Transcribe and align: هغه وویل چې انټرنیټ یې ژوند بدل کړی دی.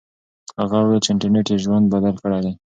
هغه 0.61 0.77
وویل 0.81 1.01
چې 1.05 1.09
انټرنیټ 1.11 1.47
یې 1.51 1.57
ژوند 1.65 1.85
بدل 1.93 2.15
کړی 2.23 2.39
دی. 2.45 2.53